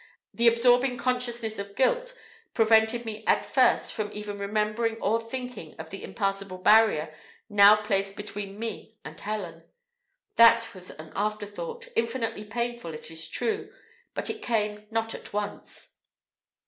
The 0.33 0.47
absorbing 0.47 0.97
consciousness 0.97 1.59
of 1.59 1.75
guilt 1.75 2.17
prevented 2.55 3.05
me 3.05 3.23
at 3.27 3.45
first 3.45 3.93
from 3.93 4.11
even 4.13 4.39
remembering 4.39 4.95
or 4.99 5.21
thinking 5.21 5.75
of 5.77 5.91
the 5.91 6.03
impassable 6.03 6.57
barrier 6.57 7.13
now 7.49 7.75
placed 7.75 8.15
between 8.15 8.57
me 8.57 8.97
and 9.05 9.19
Helen. 9.19 9.61
That 10.37 10.73
was 10.73 10.89
an 10.89 11.11
after 11.15 11.45
thought, 11.45 11.87
infinitely 11.95 12.45
painful, 12.45 12.95
it 12.95 13.11
is 13.11 13.27
true, 13.27 13.71
but 14.15 14.27
it 14.31 14.41
came 14.41 14.87
not 14.89 15.13
at 15.13 15.33
once. 15.33 15.93